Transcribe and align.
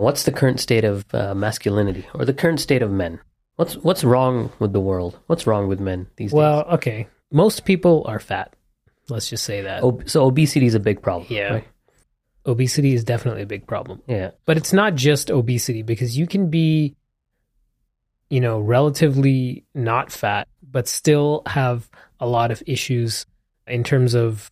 What's 0.00 0.22
the 0.24 0.32
current 0.32 0.60
state 0.60 0.84
of 0.84 1.04
uh, 1.14 1.34
masculinity 1.34 2.06
or 2.14 2.24
the 2.24 2.32
current 2.32 2.58
state 2.58 2.80
of 2.82 2.90
men? 2.90 3.20
What's 3.56 3.76
what's 3.76 4.02
wrong 4.02 4.50
with 4.58 4.72
the 4.72 4.80
world? 4.80 5.18
What's 5.26 5.46
wrong 5.46 5.68
with 5.68 5.78
men 5.80 6.06
these 6.16 6.32
Well, 6.32 6.60
days? 6.62 6.66
Well, 6.66 6.74
okay. 6.76 7.08
Most 7.30 7.64
people 7.66 8.04
are 8.06 8.18
fat. 8.18 8.56
Let's 9.10 9.28
just 9.28 9.44
say 9.44 9.60
that. 9.62 9.82
Ob- 9.82 10.08
so 10.08 10.24
obesity 10.24 10.64
is 10.66 10.74
a 10.74 10.80
big 10.80 11.02
problem. 11.02 11.26
yeah. 11.28 11.52
right? 11.52 11.68
Obesity 12.46 12.94
is 12.94 13.04
definitely 13.04 13.42
a 13.42 13.46
big 13.46 13.66
problem. 13.66 14.00
Yeah. 14.06 14.30
But 14.46 14.56
it's 14.56 14.72
not 14.72 14.94
just 14.94 15.30
obesity 15.30 15.82
because 15.82 16.16
you 16.16 16.26
can 16.26 16.48
be, 16.48 16.96
you 18.30 18.40
know, 18.40 18.58
relatively 18.58 19.64
not 19.74 20.10
fat, 20.10 20.48
but 20.62 20.88
still 20.88 21.42
have 21.46 21.90
a 22.18 22.26
lot 22.26 22.50
of 22.50 22.62
issues 22.66 23.26
in 23.66 23.84
terms 23.84 24.14
of, 24.14 24.50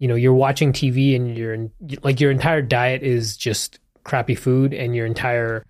you 0.00 0.08
know, 0.08 0.16
you're 0.16 0.34
watching 0.34 0.72
TV 0.72 1.14
and 1.14 1.38
you're 1.38 1.70
like 2.02 2.18
your 2.20 2.32
entire 2.32 2.60
diet 2.62 3.04
is 3.04 3.36
just 3.36 3.78
crappy 4.04 4.34
food 4.34 4.72
and 4.74 4.94
your 4.96 5.06
entire 5.06 5.64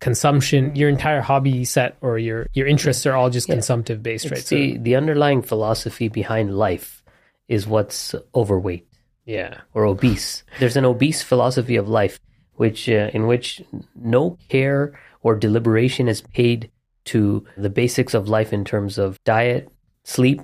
consumption, 0.00 0.74
your 0.74 0.88
entire 0.88 1.20
hobby 1.20 1.64
set 1.64 1.96
or 2.00 2.18
your 2.18 2.46
your 2.54 2.66
interests 2.66 3.06
are 3.06 3.14
all 3.14 3.30
just 3.30 3.48
Yeah. 3.48 3.54
consumptive 3.56 4.02
based, 4.02 4.26
It's 4.26 4.32
right? 4.32 4.44
the, 4.48 4.78
the 4.78 4.96
underlying 4.96 5.42
philosophy 5.42 6.08
behind 6.08 6.56
life 6.56 7.02
is 7.48 7.66
what's 7.66 8.14
overweight 8.34 8.86
yeah. 9.26 9.60
or 9.74 9.84
obese. 9.84 10.42
There's 10.58 10.76
an 10.76 10.84
obese 10.84 11.22
philosophy 11.22 11.76
of 11.76 11.88
life, 11.88 12.18
which 12.54 12.88
uh, 12.88 13.10
in 13.14 13.26
which 13.26 13.62
no 13.94 14.38
care 14.48 14.98
or 15.22 15.36
deliberation 15.36 16.08
is 16.08 16.20
paid 16.20 16.70
to 17.04 17.44
the 17.56 17.70
basics 17.70 18.14
of 18.14 18.28
life 18.28 18.52
in 18.52 18.64
terms 18.64 18.98
of 18.98 19.22
diet, 19.24 19.68
sleep, 20.04 20.40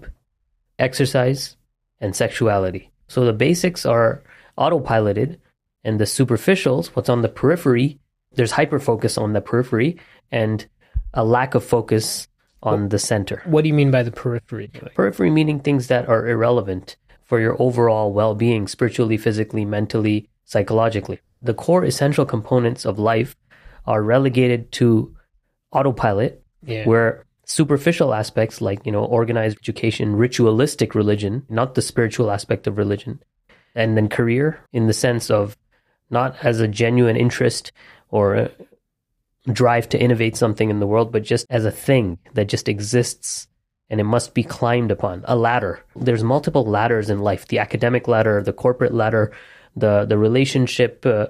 exercise, 0.78 1.56
and 2.00 2.14
sexuality. 2.14 2.90
So 3.08 3.24
the 3.24 3.32
basics 3.32 3.84
are 3.86 4.22
autopiloted, 4.56 5.38
and 5.88 5.98
the 5.98 6.04
superficials, 6.04 6.88
what's 6.88 7.08
on 7.08 7.22
the 7.22 7.30
periphery, 7.30 7.98
there's 8.34 8.52
hyper 8.52 8.78
focus 8.78 9.16
on 9.16 9.32
the 9.32 9.40
periphery 9.40 9.98
and 10.30 10.66
a 11.14 11.24
lack 11.24 11.54
of 11.54 11.64
focus 11.64 12.28
on 12.62 12.90
the 12.90 12.98
center. 12.98 13.40
What 13.46 13.62
do 13.62 13.68
you 13.68 13.74
mean 13.74 13.90
by 13.90 14.02
the 14.02 14.10
periphery? 14.10 14.70
Like, 14.82 14.94
Periphery 14.94 15.30
meaning 15.30 15.60
things 15.60 15.86
that 15.86 16.06
are 16.06 16.28
irrelevant 16.28 16.96
for 17.24 17.40
your 17.40 17.56
overall 17.58 18.12
well 18.12 18.34
being, 18.34 18.68
spiritually, 18.68 19.16
physically, 19.16 19.64
mentally, 19.64 20.28
psychologically. 20.44 21.20
The 21.40 21.54
core 21.54 21.84
essential 21.84 22.26
components 22.26 22.84
of 22.84 22.98
life 22.98 23.34
are 23.86 24.02
relegated 24.02 24.70
to 24.72 25.16
autopilot, 25.72 26.44
yeah. 26.66 26.84
where 26.84 27.24
superficial 27.46 28.12
aspects 28.12 28.60
like, 28.60 28.84
you 28.84 28.92
know, 28.92 29.04
organized 29.04 29.56
education, 29.62 30.16
ritualistic 30.16 30.94
religion, 30.94 31.46
not 31.48 31.74
the 31.74 31.80
spiritual 31.80 32.30
aspect 32.30 32.66
of 32.66 32.76
religion, 32.76 33.22
and 33.74 33.96
then 33.96 34.08
career 34.10 34.60
in 34.74 34.86
the 34.86 34.92
sense 34.92 35.30
of 35.30 35.56
not 36.10 36.36
as 36.42 36.60
a 36.60 36.68
genuine 36.68 37.16
interest 37.16 37.72
or 38.10 38.34
a 38.34 38.50
drive 39.52 39.88
to 39.90 40.00
innovate 40.00 40.36
something 40.36 40.70
in 40.70 40.80
the 40.80 40.86
world, 40.86 41.12
but 41.12 41.22
just 41.22 41.46
as 41.50 41.64
a 41.64 41.70
thing 41.70 42.18
that 42.34 42.48
just 42.48 42.68
exists 42.68 43.46
and 43.90 44.00
it 44.00 44.04
must 44.04 44.34
be 44.34 44.42
climbed 44.42 44.90
upon 44.90 45.22
a 45.26 45.34
ladder. 45.34 45.80
There's 45.96 46.22
multiple 46.22 46.64
ladders 46.66 47.08
in 47.08 47.20
life: 47.20 47.48
the 47.48 47.58
academic 47.58 48.06
ladder, 48.06 48.42
the 48.42 48.52
corporate 48.52 48.92
ladder, 48.92 49.32
the 49.76 50.04
the 50.04 50.18
relationship 50.18 51.06
uh, 51.06 51.28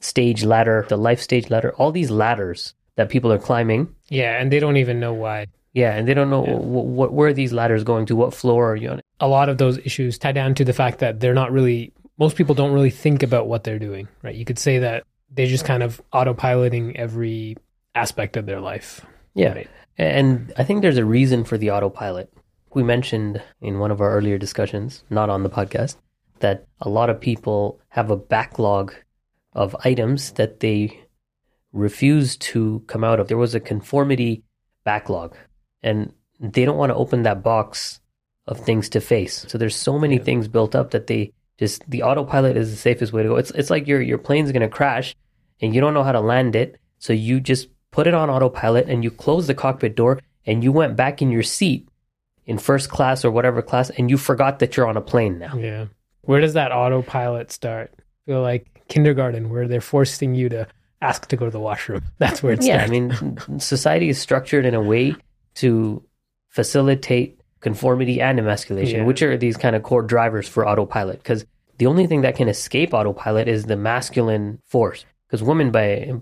stage 0.00 0.44
ladder, 0.44 0.86
the 0.88 0.96
life 0.96 1.20
stage 1.20 1.50
ladder. 1.50 1.72
All 1.76 1.92
these 1.92 2.10
ladders 2.10 2.74
that 2.96 3.08
people 3.10 3.32
are 3.32 3.38
climbing. 3.38 3.94
yeah, 4.08 4.40
and 4.40 4.50
they 4.50 4.58
don't 4.58 4.76
even 4.76 4.98
know 4.98 5.12
why. 5.14 5.46
Yeah, 5.72 5.94
and 5.94 6.08
they 6.08 6.14
don't 6.14 6.30
know 6.30 6.44
Yeah. 6.44 6.56
wh- 6.56 7.08
wh- 7.10 7.14
where 7.14 7.28
are 7.28 7.32
these 7.32 7.52
ladders 7.52 7.84
going 7.84 8.06
to, 8.06 8.16
what 8.16 8.34
floor 8.34 8.72
are 8.72 8.76
you 8.76 8.90
on. 8.90 9.00
a 9.20 9.28
lot 9.28 9.48
of 9.48 9.58
those 9.58 9.78
issues 9.78 10.18
tie 10.18 10.32
down 10.32 10.54
to 10.56 10.64
the 10.64 10.72
fact 10.72 10.98
that 10.98 11.20
they're 11.20 11.32
not 11.42 11.52
really 11.52 11.92
most 12.20 12.36
people 12.36 12.54
don't 12.54 12.72
really 12.72 12.90
think 12.90 13.22
about 13.24 13.48
what 13.48 13.64
they're 13.64 13.78
doing 13.78 14.06
right 14.22 14.36
you 14.36 14.44
could 14.44 14.58
say 14.58 14.78
that 14.78 15.02
they're 15.32 15.46
just 15.46 15.64
kind 15.64 15.82
of 15.82 16.00
autopiloting 16.12 16.94
every 16.96 17.56
aspect 17.94 18.36
of 18.36 18.46
their 18.46 18.60
life 18.60 19.04
Yeah, 19.34 19.52
Right. 19.54 19.68
and 19.98 20.52
I 20.56 20.64
think 20.64 20.82
there's 20.82 20.98
a 20.98 21.04
reason 21.04 21.44
for 21.44 21.56
the 21.58 21.70
autopilot. 21.70 22.32
We 22.74 22.82
mentioned 22.82 23.42
in 23.60 23.78
one 23.78 23.90
of 23.92 24.00
our 24.00 24.10
earlier 24.16 24.38
discussions, 24.38 25.04
not 25.10 25.30
on 25.30 25.42
the 25.44 25.50
podcast, 25.50 25.96
that 26.40 26.66
a 26.80 26.88
lot 26.88 27.10
of 27.10 27.20
people 27.20 27.80
have 27.90 28.10
a 28.10 28.16
backlog 28.16 28.92
of 29.52 29.76
items 29.84 30.32
that 30.32 30.58
they 30.60 31.00
refuse 31.72 32.36
to 32.36 32.82
come 32.86 33.04
out 33.04 33.20
of. 33.20 33.28
There 33.28 33.36
was 33.38 33.54
a 33.54 33.60
conformity 33.60 34.42
backlog, 34.84 35.36
and 35.82 36.12
they 36.40 36.64
don't 36.64 36.76
want 36.78 36.90
to 36.90 36.96
open 36.96 37.22
that 37.22 37.42
box 37.42 38.00
of 38.46 38.58
things 38.58 38.88
to 38.90 39.00
face. 39.00 39.46
So 39.48 39.58
there's 39.58 39.76
so 39.76 39.98
many 39.98 40.16
Yeah. 40.16 40.24
things 40.24 40.48
built 40.48 40.74
up 40.74 40.90
that 40.90 41.06
they 41.06 41.32
just 41.60 41.88
the 41.88 42.02
autopilot 42.02 42.56
is 42.56 42.70
the 42.70 42.76
safest 42.76 43.12
way 43.12 43.22
to 43.22 43.28
go. 43.28 43.36
It's 43.36 43.50
it's 43.50 43.68
like 43.68 43.86
your 43.86 44.00
your 44.00 44.16
plane's 44.16 44.50
going 44.50 44.62
to 44.62 44.68
crash 44.68 45.14
and 45.60 45.74
you 45.74 45.80
don't 45.80 45.92
know 45.92 46.02
how 46.02 46.12
to 46.12 46.20
land 46.20 46.56
it, 46.56 46.80
so 46.98 47.12
you 47.12 47.38
just 47.38 47.68
put 47.90 48.06
it 48.06 48.14
on 48.14 48.30
autopilot 48.30 48.88
and 48.88 49.04
you 49.04 49.10
close 49.10 49.46
the 49.46 49.54
cockpit 49.54 49.94
door 49.94 50.20
and 50.46 50.64
you 50.64 50.72
went 50.72 50.96
back 50.96 51.20
in 51.20 51.30
your 51.30 51.42
seat 51.42 51.86
in 52.46 52.56
first 52.56 52.88
class 52.88 53.24
or 53.26 53.30
whatever 53.30 53.60
class 53.60 53.90
and 53.90 54.08
you 54.08 54.16
forgot 54.16 54.58
that 54.60 54.76
you're 54.76 54.86
on 54.86 54.96
a 54.96 55.02
plane 55.02 55.38
now. 55.38 55.54
yeah. 55.56 55.86
Where 56.22 56.40
does 56.40 56.54
that 56.54 56.72
autopilot 56.72 57.50
start? 57.50 57.92
I 57.98 58.02
feel 58.26 58.42
like 58.42 58.82
kindergarten 58.88 59.50
where 59.50 59.68
they're 59.68 59.80
forcing 59.80 60.34
you 60.34 60.48
to 60.50 60.66
ask 61.02 61.26
to 61.28 61.36
go 61.36 61.44
to 61.44 61.50
the 61.50 61.60
washroom. 61.60 62.02
That's 62.18 62.42
where 62.42 62.54
it 62.54 62.62
Yeah, 62.62 62.82
I 62.82 62.86
mean, 62.86 63.38
society 63.58 64.08
is 64.08 64.18
structured 64.18 64.64
in 64.64 64.74
a 64.74 64.80
way 64.80 65.14
to 65.56 66.02
facilitate 66.48 67.39
conformity 67.60 68.20
and 68.20 68.38
emasculation, 68.38 69.00
Yeah. 69.00 69.04
which 69.06 69.22
are 69.22 69.36
these 69.36 69.56
kind 69.56 69.76
of 69.76 69.82
core 69.82 70.02
drivers 70.02 70.48
for 70.48 70.66
autopilot. 70.66 71.18
Because 71.22 71.44
the 71.78 71.86
only 71.86 72.06
thing 72.06 72.22
that 72.22 72.36
can 72.36 72.48
escape 72.48 72.92
autopilot 72.94 73.48
is 73.48 73.64
the 73.64 73.76
masculine 73.76 74.58
force. 74.66 75.04
Because 75.26 75.42
women, 75.42 75.70
by 75.70 76.14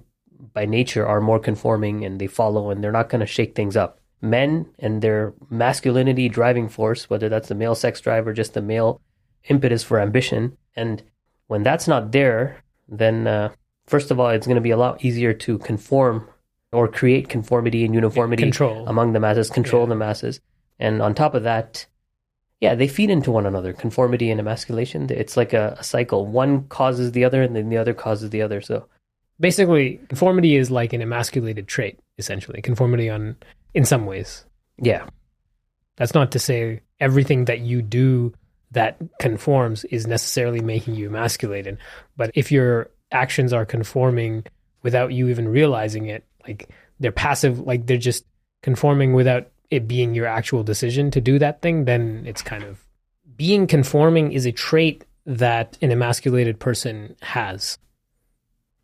by 0.54 0.65
nature, 0.66 1.06
are 1.06 1.21
more 1.21 1.38
conforming 1.41 2.04
and 2.04 2.21
they 2.21 2.27
follow, 2.27 2.71
and 2.71 2.82
they're 2.82 2.93
not 2.93 3.09
going 3.09 3.21
to 3.21 3.27
shake 3.27 3.54
things 3.54 3.77
up. 3.77 3.98
Men 4.21 4.66
and 4.78 5.03
their 5.03 5.32
masculinity 5.50 6.28
driving 6.28 6.69
force, 6.69 7.10
whether 7.10 7.28
that's 7.28 7.48
the 7.48 7.54
male 7.54 7.75
sex 7.75 8.00
drive 8.00 8.27
or 8.27 8.32
just 8.32 8.54
the 8.54 8.62
male 8.62 9.00
impetus 9.48 9.82
for 9.84 10.00
ambition, 10.00 10.56
and 10.77 11.03
when 11.48 11.62
that's 11.62 11.88
not 11.88 12.12
there, 12.12 12.56
then 12.88 13.27
uh, 13.27 13.48
first 13.87 14.10
of 14.10 14.19
all, 14.21 14.28
it's 14.28 14.47
going 14.47 14.56
to 14.56 14.60
be 14.60 14.71
a 14.71 14.77
lot 14.77 15.04
easier 15.04 15.32
to 15.32 15.59
conform 15.59 16.28
or 16.72 16.87
create 16.88 17.28
conformity 17.28 17.84
and 17.84 17.94
uniformity 17.94 18.43
control 18.43 18.87
among 18.88 19.12
the 19.12 19.21
masses, 19.21 19.48
control 19.50 19.82
Yeah. 19.84 19.88
the 19.91 19.94
masses. 19.97 20.41
And 20.78 21.03
on 21.03 21.15
top 21.15 21.34
of 21.34 21.43
that, 21.44 21.87
yeah, 22.61 22.75
they 22.75 22.89
feed 22.89 23.11
into 23.11 23.31
one 23.31 23.47
another, 23.47 23.72
conformity 23.72 24.31
and 24.31 24.41
emasculation. 24.41 25.09
It's 25.11 25.37
like 25.37 25.53
a, 25.53 25.77
a 25.78 25.84
cycle. 25.84 26.27
One 26.27 26.65
causes 26.69 27.12
the 27.12 27.25
other, 27.25 27.43
and 27.43 27.55
then 27.55 27.69
the 27.69 27.77
other 27.77 27.94
causes 27.94 28.31
the 28.31 28.43
other. 28.43 28.61
So, 28.61 28.87
basically 29.41 30.00
conformity 30.09 30.56
is 30.56 30.69
like 30.69 30.93
an 30.93 31.00
emasculated 31.00 31.69
trait 31.69 31.97
essentially 32.19 32.61
conformity 32.61 33.09
on 33.09 33.37
in 33.72 33.84
some 33.84 34.05
ways 34.05 34.44
yeah, 34.81 35.06
That's 35.97 36.15
not 36.15 36.33
to 36.33 36.39
say 36.39 36.81
everything 37.00 37.47
that 37.47 37.60
you 37.60 37.83
do 37.83 38.33
that 38.71 38.99
conforms 39.19 39.84
is 39.84 40.06
necessarily 40.06 40.60
making 40.60 40.95
you 40.95 41.09
emasculated. 41.09 41.78
But 42.16 42.31
if 42.34 42.53
your 42.53 42.91
actions 43.10 43.53
are 43.53 43.66
conforming 43.66 44.45
without 44.83 45.12
you 45.12 45.28
even 45.28 45.49
realizing 45.49 46.06
it, 46.06 46.25
like 46.47 46.69
they're 47.00 47.12
passive, 47.12 47.60
like 47.60 47.87
they're 47.87 47.97
just 47.97 48.25
conforming 48.62 49.15
without 49.15 49.49
it 49.70 49.86
being 49.86 50.14
your 50.14 50.26
actual 50.26 50.62
decision 50.62 51.10
to 51.10 51.20
do 51.20 51.38
that 51.38 51.60
thing, 51.62 51.84
then 51.84 52.24
it's 52.26 52.42
kind 52.42 52.64
of 52.64 52.84
being 53.36 53.66
conforming 53.66 54.32
is 54.32 54.46
a 54.46 54.52
trait 54.52 55.04
that 55.26 55.76
an 55.82 55.90
emasculated 55.90 56.58
person 56.58 57.14
has. 57.20 57.78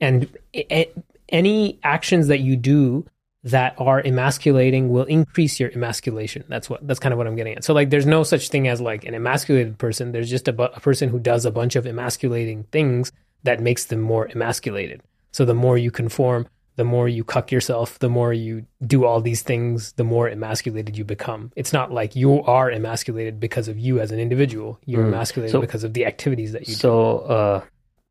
And 0.00 0.28
a- 0.54 0.90
any 1.30 1.78
actions 1.82 2.28
that 2.28 2.40
you 2.40 2.56
do 2.56 3.06
that 3.44 3.74
are 3.78 4.00
emasculating 4.00 4.88
will 4.88 5.04
increase 5.04 5.60
your 5.60 5.70
emasculation. 5.70 6.44
That's 6.48 6.70
what 6.70 6.86
that's 6.86 7.00
kind 7.00 7.12
of 7.12 7.18
what 7.18 7.26
I'm 7.26 7.36
getting 7.36 7.54
at. 7.54 7.64
So 7.64 7.74
like 7.74 7.90
there's 7.90 8.06
no 8.06 8.22
such 8.22 8.48
thing 8.48 8.68
as 8.68 8.80
like 8.80 9.04
an 9.04 9.14
emasculated 9.14 9.78
person. 9.78 10.12
There's 10.12 10.30
just 10.30 10.48
a, 10.48 10.52
bu- 10.52 10.64
a 10.64 10.80
person 10.80 11.10
who 11.10 11.18
does 11.18 11.44
a 11.44 11.50
bunch 11.50 11.76
of 11.76 11.86
emasculating 11.86 12.64
things 12.72 13.12
that 13.42 13.60
makes 13.60 13.84
them 13.84 14.00
more 14.00 14.28
emasculated. 14.28 15.00
So 15.32 15.44
the 15.44 15.54
more 15.54 15.76
you 15.76 15.90
conform, 15.90 16.46
the 16.76 16.84
more 16.84 17.08
you 17.08 17.22
cuck 17.24 17.52
yourself, 17.52 17.98
the 18.00 18.08
more 18.08 18.32
you 18.32 18.66
do 18.84 19.04
all 19.04 19.20
these 19.20 19.42
things, 19.42 19.92
the 19.92 20.04
more 20.04 20.28
emasculated 20.28 20.96
you 20.98 21.04
become. 21.04 21.52
It's 21.56 21.72
not 21.72 21.92
like 21.92 22.16
you 22.16 22.42
are 22.42 22.70
emasculated 22.70 23.38
because 23.38 23.68
of 23.68 23.78
you 23.78 24.00
as 24.00 24.10
an 24.10 24.18
individual. 24.18 24.78
You're 24.84 25.04
Mm. 25.04 25.08
emasculated 25.08 25.52
So- 25.52 25.60
because 25.60 25.84
of 25.84 25.94
the 25.94 26.04
activities 26.06 26.52
that 26.52 26.62
you 26.62 26.74
do. 26.74 26.80
So, 26.80 27.18
uh, 27.18 27.60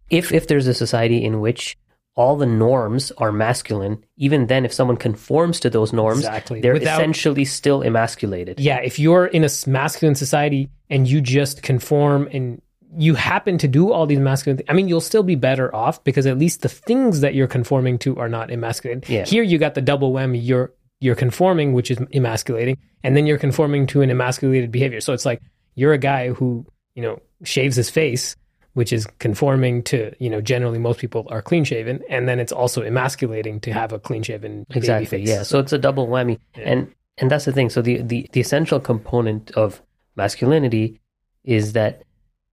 if 0.10 0.31
if 0.33 0.48
there's 0.48 0.68
a 0.68 0.74
society 0.74 1.24
in 1.24 1.42
which 1.42 1.77
all 2.15 2.36
the 2.36 2.45
norms 2.45 3.12
are 3.18 3.31
masculine, 3.31 3.98
even 4.18 4.45
then, 4.45 4.65
if 4.65 4.71
someone 4.71 4.98
conforms 4.98 5.60
to 5.60 5.69
those 5.69 5.92
norms, 5.92 6.19
Exactly. 6.19 6.62
they're 6.62 6.74
Without- 6.74 7.00
essentially 7.00 7.44
still 7.44 7.81
emasculated. 7.81 8.60
yeah, 8.60 8.77
if 8.77 9.00
you're 9.00 9.25
in 9.25 9.44
a 9.44 9.50
masculine 9.65 10.13
society 10.15 10.69
and 10.92 11.07
you 11.07 11.21
just 11.21 11.63
conform 11.63 12.30
and 12.31 12.62
you 12.97 13.15
happen 13.15 13.57
to 13.59 13.67
do 13.67 13.91
all 13.91 14.05
these 14.05 14.19
masculine 14.19 14.57
things, 14.57 14.69
I 14.69 14.73
mean, 14.73 14.87
you'll 14.87 15.01
still 15.01 15.23
be 15.23 15.35
better 15.35 15.73
off 15.75 16.03
because 16.03 16.25
at 16.25 16.37
least 16.37 16.61
the 16.61 16.69
things 16.69 17.21
that 17.21 17.33
you're 17.33 17.47
conforming 17.47 17.97
to 17.99 18.17
are 18.17 18.29
not 18.29 18.49
emasculating. 18.49 19.03
Yeah. 19.07 19.25
Here 19.25 19.43
you 19.43 19.57
got 19.57 19.75
the 19.75 19.81
double 19.81 20.13
whammy. 20.13 20.39
You're 20.41 20.73
you're 20.99 21.15
conforming, 21.15 21.73
which 21.73 21.91
is 21.91 21.97
emasculating, 22.13 22.77
and 23.03 23.17
then 23.17 23.25
you're 23.25 23.37
conforming 23.37 23.87
to 23.87 24.01
an 24.01 24.09
emasculated 24.09 24.71
behavior. 24.71 25.01
So 25.01 25.13
it's 25.13 25.25
like 25.25 25.41
you're 25.75 25.93
a 25.93 25.97
guy 25.97 26.29
who 26.29 26.65
you 26.95 27.01
know 27.01 27.19
shaves 27.43 27.75
his 27.75 27.89
face, 27.89 28.35
which 28.73 28.91
is 28.91 29.05
conforming 29.19 29.83
to, 29.83 30.13
you 30.19 30.29
know, 30.29 30.41
generally 30.41 30.79
most 30.79 30.99
people 30.99 31.27
are 31.29 31.41
clean 31.41 31.63
shaven. 31.63 32.01
And 32.09 32.27
then 32.27 32.39
it's 32.39 32.51
also 32.51 32.81
emasculating 32.81 33.59
to 33.61 33.73
have 33.73 33.93
a 33.93 33.99
clean 33.99 34.23
shaven. 34.23 34.65
Exactly. 34.71 35.23
Yeah. 35.23 35.43
So 35.43 35.59
it's 35.59 35.73
a 35.73 35.77
double 35.77 36.07
whammy. 36.07 36.39
Yeah. 36.55 36.63
And 36.63 36.93
and 37.17 37.29
that's 37.29 37.45
the 37.45 37.51
thing. 37.51 37.69
So 37.69 37.81
the, 37.81 38.01
the, 38.01 38.27
the 38.31 38.39
essential 38.39 38.79
component 38.79 39.51
of 39.51 39.83
masculinity 40.15 40.99
is 41.43 41.73
that 41.73 42.03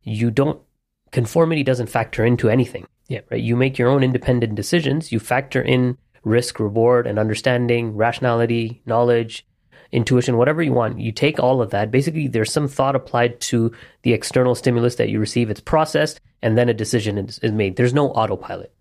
you 0.02 0.30
don't 0.30 0.60
conformity 1.10 1.62
doesn't 1.62 1.88
factor 1.88 2.24
into 2.24 2.48
anything. 2.48 2.86
Yeah. 3.08 3.20
Right. 3.30 3.42
You 3.42 3.56
make 3.56 3.78
your 3.78 3.88
own 3.88 4.04
independent 4.04 4.54
decisions. 4.54 5.10
You 5.10 5.18
factor 5.18 5.60
in 5.60 5.98
risk, 6.22 6.60
reward, 6.60 7.06
and 7.06 7.18
understanding, 7.18 7.96
rationality, 7.96 8.82
knowledge, 8.86 9.46
intuition, 9.92 10.36
whatever 10.36 10.62
you 10.62 10.72
want. 10.72 11.00
You 11.00 11.12
take 11.12 11.40
all 11.40 11.60
of 11.60 11.70
that. 11.70 11.90
Basically, 11.90 12.28
there's 12.28 12.52
some 12.52 12.68
thought 12.68 12.94
applied 12.94 13.40
to 13.42 13.72
the 14.02 14.12
external 14.12 14.54
stimulus 14.54 14.96
that 14.96 15.08
you 15.08 15.18
receive. 15.18 15.50
It's 15.50 15.60
processed, 15.60 16.20
and 16.42 16.56
then 16.56 16.68
a 16.68 16.74
decision 16.74 17.18
is, 17.18 17.38
is 17.40 17.52
made. 17.52 17.76
There's 17.76 17.94
no 17.94 18.10
autopilot. 18.10 18.72